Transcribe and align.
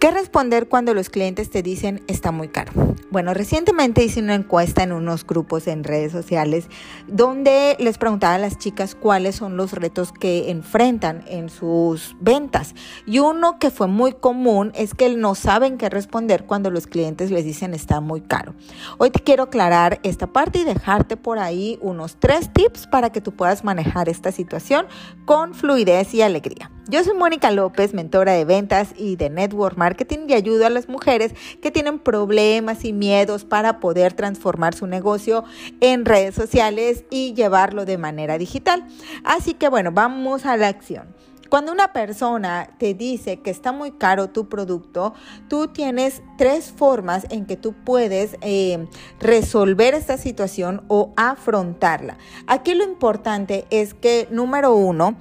¿Qué 0.00 0.10
responder 0.10 0.66
cuando 0.66 0.94
los 0.94 1.10
clientes 1.10 1.50
te 1.50 1.62
dicen 1.62 2.02
está 2.06 2.32
muy 2.32 2.48
caro? 2.48 2.72
Bueno, 3.10 3.34
recientemente 3.34 4.02
hice 4.02 4.20
una 4.20 4.34
encuesta 4.34 4.82
en 4.82 4.92
unos 4.92 5.26
grupos 5.26 5.66
en 5.66 5.84
redes 5.84 6.10
sociales 6.10 6.70
donde 7.06 7.76
les 7.78 7.98
preguntaba 7.98 8.36
a 8.36 8.38
las 8.38 8.56
chicas 8.56 8.94
cuáles 8.94 9.36
son 9.36 9.58
los 9.58 9.74
retos 9.74 10.10
que 10.12 10.50
enfrentan 10.50 11.22
en 11.26 11.50
sus 11.50 12.16
ventas. 12.18 12.74
Y 13.04 13.18
uno 13.18 13.58
que 13.58 13.70
fue 13.70 13.88
muy 13.88 14.14
común 14.14 14.72
es 14.74 14.94
que 14.94 15.14
no 15.14 15.34
saben 15.34 15.76
qué 15.76 15.90
responder 15.90 16.46
cuando 16.46 16.70
los 16.70 16.86
clientes 16.86 17.30
les 17.30 17.44
dicen 17.44 17.74
está 17.74 18.00
muy 18.00 18.22
caro. 18.22 18.54
Hoy 18.96 19.10
te 19.10 19.20
quiero 19.20 19.42
aclarar 19.42 20.00
esta 20.02 20.28
parte 20.28 20.60
y 20.60 20.64
dejarte 20.64 21.18
por 21.18 21.38
ahí 21.38 21.78
unos 21.82 22.16
tres 22.18 22.50
tips 22.54 22.86
para 22.86 23.10
que 23.10 23.20
tú 23.20 23.32
puedas 23.32 23.64
manejar 23.64 24.08
esta 24.08 24.32
situación 24.32 24.86
con 25.26 25.52
fluidez 25.52 26.14
y 26.14 26.22
alegría. 26.22 26.70
Yo 26.90 27.04
soy 27.04 27.14
Mónica 27.14 27.52
López, 27.52 27.94
mentora 27.94 28.32
de 28.32 28.44
ventas 28.44 28.94
y 28.96 29.14
de 29.14 29.30
network 29.30 29.76
marketing 29.76 30.26
y 30.26 30.34
ayudo 30.34 30.66
a 30.66 30.70
las 30.70 30.88
mujeres 30.88 31.32
que 31.62 31.70
tienen 31.70 32.00
problemas 32.00 32.84
y 32.84 32.92
miedos 32.92 33.44
para 33.44 33.78
poder 33.78 34.12
transformar 34.12 34.74
su 34.74 34.88
negocio 34.88 35.44
en 35.80 36.04
redes 36.04 36.34
sociales 36.34 37.04
y 37.08 37.32
llevarlo 37.34 37.84
de 37.84 37.96
manera 37.96 38.38
digital. 38.38 38.84
Así 39.22 39.54
que 39.54 39.68
bueno, 39.68 39.92
vamos 39.92 40.46
a 40.46 40.56
la 40.56 40.66
acción. 40.66 41.14
Cuando 41.48 41.70
una 41.70 41.92
persona 41.92 42.70
te 42.78 42.94
dice 42.94 43.38
que 43.38 43.50
está 43.50 43.70
muy 43.70 43.92
caro 43.92 44.30
tu 44.30 44.48
producto, 44.48 45.14
tú 45.48 45.68
tienes 45.68 46.22
tres 46.38 46.72
formas 46.76 47.26
en 47.30 47.44
que 47.44 47.56
tú 47.56 47.72
puedes 47.72 48.36
eh, 48.40 48.86
resolver 49.18 49.94
esta 49.94 50.16
situación 50.16 50.82
o 50.88 51.12
afrontarla. 51.16 52.18
Aquí 52.46 52.74
lo 52.74 52.84
importante 52.84 53.66
es 53.70 53.94
que, 53.94 54.28
número 54.30 54.74
uno, 54.74 55.16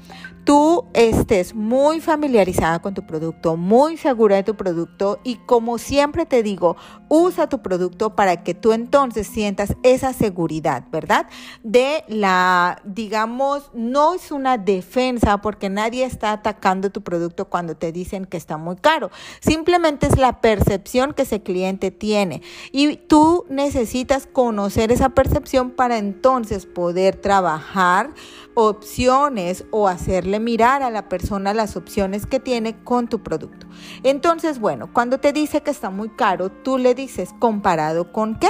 tú 0.50 0.86
estés 0.96 1.54
muy 1.54 2.02
familiarizada 2.02 2.80
con 2.80 2.96
tu 2.96 3.06
producto, 3.06 3.56
muy 3.56 3.98
segura 3.98 4.36
de 4.38 4.42
tu 4.42 4.56
producto 4.56 5.20
y 5.24 5.36
como 5.36 5.78
siempre 5.78 6.26
te 6.26 6.42
digo, 6.42 6.76
usa 7.08 7.48
tu 7.48 7.62
producto 7.62 8.16
para 8.16 8.44
que 8.44 8.56
tú 8.56 8.74
entonces 8.74 9.28
sientas 9.28 9.76
esa 9.84 10.12
seguridad, 10.12 10.86
¿verdad? 10.92 11.28
De 11.62 12.04
la, 12.08 12.82
digamos, 12.84 13.70
no 13.76 14.16
es 14.16 14.32
una 14.32 14.58
defensa 14.58 15.38
porque 15.38 15.70
nadie 15.70 16.04
está 16.04 16.32
atacando 16.32 16.90
tu 16.90 17.04
producto 17.04 17.46
cuando 17.46 17.78
te 17.78 17.92
dicen 17.92 18.26
que 18.26 18.38
está 18.38 18.58
muy 18.58 18.78
caro. 18.78 19.12
Simplemente 19.42 20.08
es 20.08 20.18
la 20.18 20.42
percepción 20.42 21.14
que 21.14 21.22
ese 21.22 21.44
cliente 21.44 21.92
tiene 21.92 22.42
y 22.72 22.96
tú 22.96 23.46
necesitas 23.50 24.26
conocer 24.26 24.92
esa 24.92 25.10
percepción 25.10 25.70
para 25.70 26.00
entonces 26.00 26.66
poder 26.66 27.18
trabajar 27.18 28.16
opciones 28.56 29.64
o 29.72 29.88
hacerle 29.88 30.39
mirar 30.40 30.84
a 30.84 30.90
la 30.90 31.10
persona 31.10 31.54
las 31.54 31.76
opciones 31.76 32.26
que 32.26 32.40
tiene 32.40 32.84
con 32.84 33.08
tu 33.08 33.22
producto. 33.22 33.68
Entonces, 34.04 34.60
bueno, 34.60 34.92
cuando 34.94 35.20
te 35.20 35.34
dice 35.34 35.62
que 35.62 35.72
está 35.72 35.90
muy 35.90 36.10
caro, 36.10 36.50
tú 36.50 36.78
le 36.78 36.96
dices 36.96 37.30
comparado 37.40 38.12
con 38.12 38.40
qué. 38.40 38.50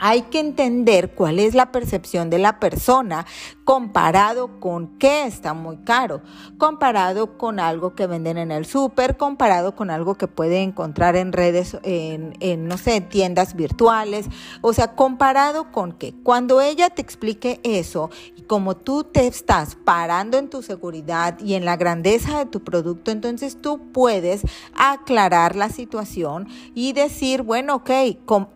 Hay 0.00 0.22
que 0.22 0.38
entender 0.38 1.14
cuál 1.14 1.40
es 1.40 1.54
la 1.54 1.72
percepción 1.72 2.30
de 2.30 2.38
la 2.38 2.60
persona 2.60 3.26
comparado 3.68 4.60
con 4.60 4.96
qué 4.98 5.26
está 5.26 5.52
muy 5.52 5.76
caro, 5.76 6.22
comparado 6.56 7.36
con 7.36 7.60
algo 7.60 7.94
que 7.94 8.06
venden 8.06 8.38
en 8.38 8.50
el 8.50 8.64
súper, 8.64 9.18
comparado 9.18 9.76
con 9.76 9.90
algo 9.90 10.14
que 10.14 10.26
puede 10.26 10.62
encontrar 10.62 11.16
en 11.16 11.34
redes, 11.34 11.76
en, 11.82 12.66
no 12.66 12.78
sé, 12.78 13.02
tiendas 13.02 13.54
virtuales, 13.54 14.24
o 14.62 14.72
sea, 14.72 14.94
comparado 14.94 15.70
con 15.70 15.92
qué. 15.92 16.14
Cuando 16.22 16.62
ella 16.62 16.88
te 16.88 17.02
explique 17.02 17.60
eso 17.62 18.08
y 18.36 18.40
como 18.44 18.74
tú 18.74 19.04
te 19.04 19.26
estás 19.26 19.76
parando 19.76 20.38
en 20.38 20.48
tu 20.48 20.62
seguridad 20.62 21.38
y 21.38 21.52
en 21.52 21.66
la 21.66 21.76
grandeza 21.76 22.38
de 22.38 22.46
tu 22.46 22.64
producto, 22.64 23.10
entonces 23.10 23.60
tú 23.60 23.92
puedes 23.92 24.46
aclarar 24.74 25.56
la 25.56 25.68
situación 25.68 26.48
y 26.74 26.94
decir, 26.94 27.42
bueno, 27.42 27.74
ok, 27.74 27.90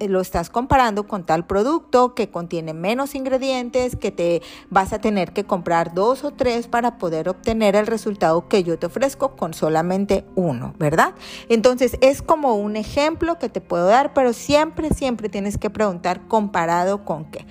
lo 0.09 0.23
estás 0.23 0.49
comparando 0.49 1.07
con 1.07 1.27
tal 1.27 1.47
producto 1.47 2.15
que 2.15 2.31
contiene 2.31 2.73
menos 2.73 3.15
ingredientes, 3.15 3.95
que 3.95 4.11
te 4.11 4.41
vas 4.71 4.95
a 4.95 5.02
tener 5.03 5.35
que 5.35 5.45
comprar 5.45 5.93
dos 5.93 6.25
o 6.25 6.31
tres 6.31 6.67
para 6.67 6.97
poder 6.97 7.29
obtener 7.29 7.77
el 7.77 7.87
resultado 7.87 8.49
que 8.49 8.65
yo 8.65 8.79
te 8.79 8.87
ofrezco 8.87 9.37
con 9.37 9.53
solamente 9.53 10.25
uno, 10.35 10.73
¿verdad? 10.79 11.13
Entonces 11.51 11.99
es 12.01 12.23
como 12.23 12.55
un 12.55 12.77
ejemplo 12.77 13.39
que 13.39 13.51
te 13.51 13.61
puedo 13.61 13.87
dar, 13.87 14.15
pero 14.15 14.33
siempre, 14.33 14.89
siempre 14.95 15.29
tienes 15.29 15.59
que 15.59 15.69
preguntar 15.69 16.27
comparado 16.29 17.05
con 17.05 17.27
qué. 17.27 17.45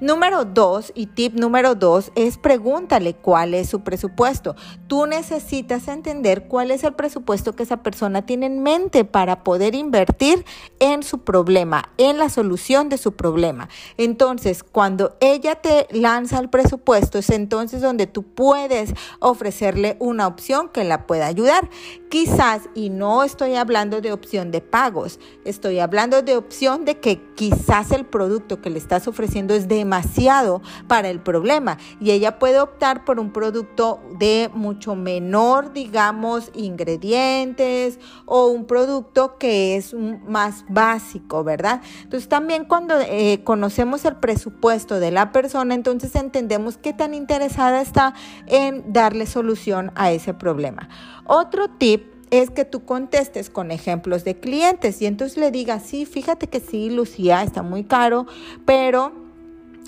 Número 0.00 0.44
dos, 0.44 0.92
y 0.94 1.06
tip 1.06 1.34
número 1.34 1.74
dos, 1.74 2.12
es 2.14 2.38
pregúntale 2.38 3.14
cuál 3.14 3.52
es 3.52 3.68
su 3.68 3.80
presupuesto. 3.80 4.54
Tú 4.86 5.06
necesitas 5.06 5.88
entender 5.88 6.46
cuál 6.46 6.70
es 6.70 6.84
el 6.84 6.92
presupuesto 6.92 7.54
que 7.54 7.64
esa 7.64 7.78
persona 7.78 8.24
tiene 8.24 8.46
en 8.46 8.62
mente 8.62 9.04
para 9.04 9.42
poder 9.42 9.74
invertir 9.74 10.44
en 10.78 11.02
su 11.02 11.24
problema, 11.24 11.90
en 11.98 12.16
la 12.16 12.28
solución 12.28 12.88
de 12.88 12.96
su 12.96 13.16
problema. 13.16 13.68
Entonces, 13.96 14.62
cuando 14.62 15.16
ella 15.18 15.56
te 15.56 15.88
lanza 15.90 16.38
el 16.38 16.48
presupuesto, 16.48 16.78
es 16.98 17.30
entonces 17.30 17.80
donde 17.80 18.06
tú 18.06 18.22
puedes 18.22 18.92
ofrecerle 19.20 19.96
una 19.98 20.26
opción 20.26 20.68
que 20.68 20.84
la 20.84 21.06
pueda 21.06 21.26
ayudar. 21.26 21.70
Quizás, 22.10 22.68
y 22.74 22.90
no 22.90 23.24
estoy 23.24 23.54
hablando 23.54 24.00
de 24.00 24.12
opción 24.12 24.50
de 24.50 24.60
pagos, 24.60 25.18
estoy 25.44 25.78
hablando 25.78 26.22
de 26.22 26.36
opción 26.36 26.84
de 26.84 26.98
que 26.98 27.20
quizás 27.34 27.90
el 27.92 28.04
producto 28.04 28.60
que 28.60 28.70
le 28.70 28.78
estás 28.78 29.08
ofreciendo 29.08 29.54
es 29.54 29.68
de 29.68 29.78
demasiado 29.78 30.60
para 30.88 31.08
el 31.08 31.20
problema 31.20 31.78
y 32.00 32.10
ella 32.10 32.38
puede 32.38 32.60
optar 32.60 33.04
por 33.04 33.20
un 33.20 33.32
producto 33.32 34.00
de 34.18 34.50
mucho 34.52 34.96
menor, 34.96 35.72
digamos, 35.72 36.50
ingredientes 36.54 37.98
o 38.26 38.48
un 38.48 38.66
producto 38.66 39.38
que 39.38 39.76
es 39.76 39.94
más 39.94 40.64
básico, 40.68 41.44
¿verdad? 41.44 41.80
Entonces 42.02 42.28
también 42.28 42.64
cuando 42.64 42.94
eh, 43.00 43.42
conocemos 43.44 44.04
el 44.04 44.16
presupuesto 44.16 44.98
de 44.98 45.12
la 45.12 45.32
persona, 45.32 45.74
entonces 45.74 46.14
entendemos 46.16 46.76
tan 46.92 47.14
interesada 47.14 47.80
está 47.80 48.14
en 48.46 48.92
darle 48.92 49.26
solución 49.26 49.92
a 49.94 50.12
ese 50.12 50.34
problema. 50.34 50.88
Otro 51.24 51.68
tip 51.68 52.06
es 52.30 52.50
que 52.50 52.64
tú 52.64 52.84
contestes 52.84 53.50
con 53.50 53.70
ejemplos 53.70 54.24
de 54.24 54.38
clientes 54.38 55.00
y 55.00 55.06
entonces 55.06 55.38
le 55.38 55.50
digas, 55.50 55.82
sí, 55.82 56.04
fíjate 56.04 56.48
que 56.48 56.60
sí, 56.60 56.90
Lucía, 56.90 57.42
está 57.42 57.62
muy 57.62 57.84
caro, 57.84 58.26
pero 58.64 59.12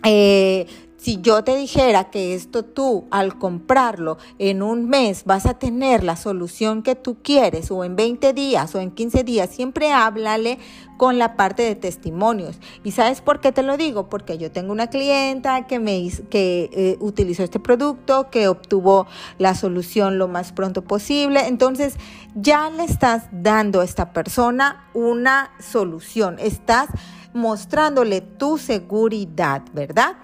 eh, 0.05 0.66
si 1.00 1.21
yo 1.22 1.43
te 1.43 1.56
dijera 1.56 2.11
que 2.11 2.34
esto 2.34 2.62
tú 2.62 3.06
al 3.11 3.38
comprarlo 3.38 4.19
en 4.38 4.62
un 4.62 4.87
mes 4.87 5.25
vas 5.25 5.47
a 5.47 5.55
tener 5.55 6.05
la 6.05 6.15
solución 6.15 6.83
que 6.83 6.94
tú 6.94 7.16
quieres 7.22 7.71
o 7.71 7.84
en 7.84 7.97
20 7.97 8.34
días 8.34 8.75
o 8.75 8.81
en 8.81 8.91
15 8.91 9.25
días, 9.25 9.49
siempre 9.49 9.93
háblale 9.93 10.59
con 10.99 11.19
la 11.19 11.37
parte 11.37 11.62
de 11.62 11.75
testimonios. 11.75 12.59
¿Y 12.84 12.91
sabes 12.91 13.22
por 13.22 13.41
qué 13.41 13.50
te 13.50 13.62
lo 13.62 13.78
digo? 13.78 14.10
Porque 14.10 14.37
yo 14.37 14.53
tengo 14.53 14.72
una 14.72 14.89
clienta 14.89 15.66
que 15.66 15.78
me 15.78 16.10
que 16.28 16.69
eh, 16.75 16.99
utilizó 17.00 17.43
este 17.43 17.59
producto, 17.59 18.28
que 18.28 18.49
obtuvo 18.49 19.06
la 19.39 19.55
solución 19.55 20.19
lo 20.19 20.28
más 20.28 20.53
pronto 20.53 20.83
posible. 20.83 21.47
Entonces, 21.47 21.94
ya 22.34 22.69
le 22.69 22.84
estás 22.84 23.25
dando 23.33 23.81
a 23.81 23.84
esta 23.84 24.12
persona 24.12 24.87
una 24.93 25.50
solución. 25.59 26.37
Estás 26.39 26.91
mostrándole 27.32 28.20
tu 28.20 28.58
seguridad, 28.58 29.62
¿verdad? 29.72 30.16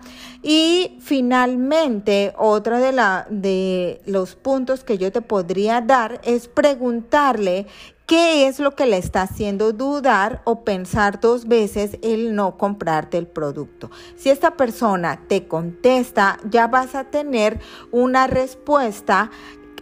Y 0.43 0.99
finalmente, 1.01 2.35
otra 2.39 2.79
de, 2.79 2.93
la, 2.93 3.27
de 3.31 4.01
los 4.07 4.35
puntos 4.37 4.85
que 4.85 4.99
yo 4.99 5.11
te 5.13 5.23
podría 5.23 5.81
dar 5.81 6.21
es 6.25 6.49
preguntarle 6.49 7.67
¿Qué 8.07 8.47
es 8.47 8.61
lo 8.61 8.77
que 8.77 8.87
le 8.87 8.99
está 8.99 9.23
haciendo 9.23 9.73
dudar 9.73 10.41
o 10.45 10.63
pensar 10.63 11.19
dos 11.19 11.49
veces 11.49 11.99
el 12.03 12.37
no 12.37 12.57
comprarte 12.57 13.19
el 13.19 13.27
producto? 13.27 13.91
Si 14.17 14.31
esta 14.31 14.57
persona 14.57 15.23
te 15.27 15.49
contesta, 15.49 16.39
ya 16.49 16.69
vas 16.69 16.95
a 16.95 17.03
tener 17.03 17.59
una 17.91 18.29
respuesta 18.29 19.33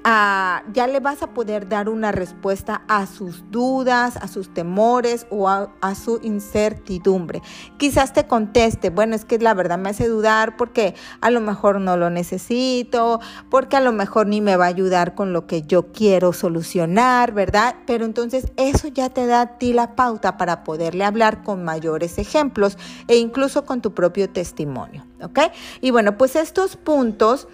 ya 0.05 0.87
le 0.87 1.01
vas 1.01 1.23
a 1.23 1.29
poder 1.29 1.69
dar 1.69 1.89
una 1.89 2.12
respuesta 2.12 2.83
a 2.89 3.06
sus 3.06 3.51
dudas, 3.51 4.19
a 4.19 4.29
sus 4.29 4.53
temores 4.53 5.27
o 5.31 5.49
a, 5.49 5.95
su 5.95 6.21
incertidumbre. 6.23 7.41
Quizás 7.79 8.12
te 8.12 8.27
conteste, 8.27 8.91
bueno, 8.91 9.15
es 9.15 9.25
que 9.25 9.39
la 9.39 9.55
verdad 9.55 9.79
me 9.79 9.91
hace 9.91 10.09
dudar 10.09 10.56
porque 10.56 10.95
a 11.21 11.31
lo 11.31 11.41
mejor 11.41 11.81
no 11.81 11.97
lo 11.97 12.11
necesito, 12.11 13.21
porque 13.49 13.77
a 13.77 13.81
lo 13.81 13.93
mejor 13.93 14.27
ni 14.27 14.41
me 14.41 14.56
va 14.56 14.67
a 14.67 14.69
ayudar 14.69 15.15
con 15.15 15.33
lo 15.33 15.47
que 15.47 15.62
yo 15.62 15.93
quiero 15.93 16.33
solucionar, 16.33 17.33
¿verdad? 17.33 17.77
Pero 17.87 18.05
entonces 18.05 18.53
eso 18.56 18.89
ya 18.89 19.09
te 19.09 19.27
da 19.27 19.41
a 19.41 19.59
ti 19.59 19.73
la 19.73 19.97
pauta 19.97 20.37
para 20.37 20.65
poderle 20.65 21.05
hablar 21.05 21.43
con 21.43 21.65
mayores 21.65 22.19
ejemplos 22.19 22.77
e 23.09 23.17
incluso 23.17 23.65
con 23.65 23.81
tu 23.81 23.95
propio 23.95 24.29
testimonio, 24.29 25.06
¿ok? 25.23 25.39
Y 25.81 25.93
bueno, 25.93 26.19
pues 26.19 26.37
estos 26.37 26.77
puntos 26.77 27.49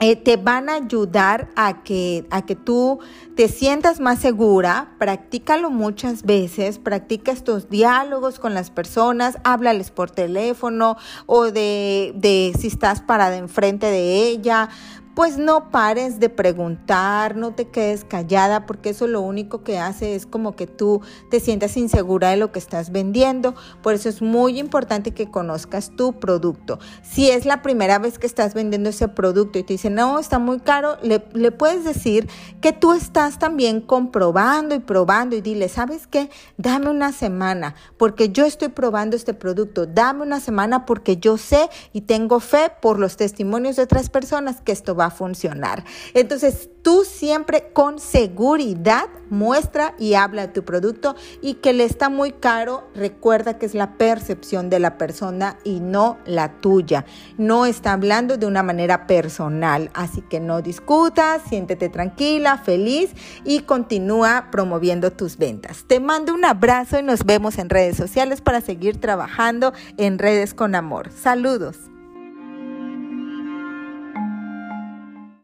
eh, 0.00 0.16
te 0.16 0.36
van 0.36 0.68
a 0.68 0.74
ayudar 0.74 1.48
a 1.56 1.82
que, 1.82 2.26
a 2.30 2.42
que 2.42 2.54
tú 2.54 3.00
te 3.34 3.48
sientas 3.48 4.00
más 4.00 4.20
segura, 4.20 4.94
practícalo 4.98 5.70
muchas 5.70 6.22
veces, 6.22 6.78
practica 6.78 7.32
estos 7.32 7.68
diálogos 7.68 8.38
con 8.38 8.54
las 8.54 8.70
personas, 8.70 9.38
háblales 9.44 9.90
por 9.90 10.10
teléfono 10.10 10.96
o 11.26 11.44
de, 11.44 12.12
de 12.16 12.52
si 12.58 12.68
estás 12.68 13.00
parada 13.00 13.36
enfrente 13.36 13.86
de 13.86 14.28
ella, 14.28 14.68
pues 15.18 15.36
no 15.36 15.72
pares 15.72 16.20
de 16.20 16.28
preguntar, 16.28 17.34
no 17.34 17.52
te 17.52 17.66
quedes 17.66 18.04
callada, 18.04 18.66
porque 18.66 18.90
eso 18.90 19.08
lo 19.08 19.20
único 19.20 19.64
que 19.64 19.76
hace 19.76 20.14
es 20.14 20.26
como 20.26 20.54
que 20.54 20.68
tú 20.68 21.02
te 21.28 21.40
sientas 21.40 21.76
insegura 21.76 22.30
de 22.30 22.36
lo 22.36 22.52
que 22.52 22.60
estás 22.60 22.92
vendiendo. 22.92 23.56
Por 23.82 23.94
eso 23.94 24.08
es 24.08 24.22
muy 24.22 24.60
importante 24.60 25.10
que 25.10 25.28
conozcas 25.28 25.90
tu 25.96 26.20
producto. 26.20 26.78
Si 27.02 27.32
es 27.32 27.46
la 27.46 27.62
primera 27.62 27.98
vez 27.98 28.20
que 28.20 28.28
estás 28.28 28.54
vendiendo 28.54 28.90
ese 28.90 29.08
producto 29.08 29.58
y 29.58 29.64
te 29.64 29.72
dicen, 29.72 29.96
no, 29.96 30.20
está 30.20 30.38
muy 30.38 30.60
caro, 30.60 30.98
le, 31.02 31.24
le 31.32 31.50
puedes 31.50 31.82
decir 31.82 32.28
que 32.60 32.72
tú 32.72 32.92
estás 32.92 33.40
también 33.40 33.80
comprobando 33.80 34.76
y 34.76 34.78
probando 34.78 35.34
y 35.34 35.40
dile, 35.40 35.68
¿sabes 35.68 36.06
qué? 36.06 36.30
Dame 36.58 36.90
una 36.90 37.10
semana, 37.10 37.74
porque 37.96 38.28
yo 38.28 38.46
estoy 38.46 38.68
probando 38.68 39.16
este 39.16 39.34
producto. 39.34 39.84
Dame 39.84 40.22
una 40.22 40.38
semana 40.38 40.86
porque 40.86 41.16
yo 41.16 41.38
sé 41.38 41.68
y 41.92 42.02
tengo 42.02 42.38
fe 42.38 42.70
por 42.80 43.00
los 43.00 43.16
testimonios 43.16 43.74
de 43.74 43.82
otras 43.82 44.10
personas 44.10 44.60
que 44.60 44.70
esto 44.70 44.94
va 44.94 45.07
funcionar. 45.10 45.84
Entonces, 46.14 46.70
tú 46.82 47.04
siempre 47.04 47.70
con 47.72 47.98
seguridad 47.98 49.08
muestra 49.30 49.94
y 49.98 50.14
habla 50.14 50.46
de 50.46 50.52
tu 50.52 50.64
producto 50.64 51.16
y 51.42 51.54
que 51.54 51.72
le 51.72 51.84
está 51.84 52.08
muy 52.08 52.32
caro, 52.32 52.88
recuerda 52.94 53.58
que 53.58 53.66
es 53.66 53.74
la 53.74 53.98
percepción 53.98 54.70
de 54.70 54.78
la 54.78 54.96
persona 54.96 55.58
y 55.64 55.80
no 55.80 56.18
la 56.24 56.60
tuya. 56.60 57.04
No 57.36 57.66
está 57.66 57.92
hablando 57.92 58.36
de 58.36 58.46
una 58.46 58.62
manera 58.62 59.06
personal, 59.06 59.90
así 59.94 60.22
que 60.22 60.40
no 60.40 60.62
discutas, 60.62 61.42
siéntete 61.48 61.88
tranquila, 61.88 62.58
feliz 62.58 63.10
y 63.44 63.60
continúa 63.60 64.48
promoviendo 64.50 65.12
tus 65.12 65.36
ventas. 65.36 65.84
Te 65.86 66.00
mando 66.00 66.34
un 66.34 66.44
abrazo 66.44 66.98
y 66.98 67.02
nos 67.02 67.24
vemos 67.24 67.58
en 67.58 67.68
redes 67.68 67.96
sociales 67.96 68.40
para 68.40 68.60
seguir 68.60 69.00
trabajando 69.00 69.72
en 69.96 70.18
redes 70.18 70.54
con 70.54 70.74
amor. 70.74 71.10
Saludos. 71.12 71.87